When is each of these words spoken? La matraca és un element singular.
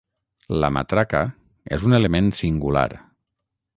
La 0.63 0.69
matraca 0.77 1.21
és 1.77 1.85
un 1.91 1.97
element 1.99 2.33
singular. 2.41 2.87